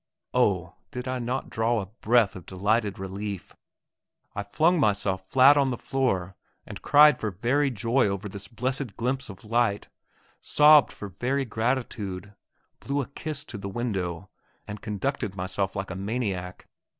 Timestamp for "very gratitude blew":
11.09-12.99